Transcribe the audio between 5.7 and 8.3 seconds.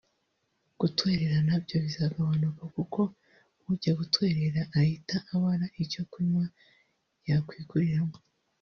icyo kunywa yakwiguriramo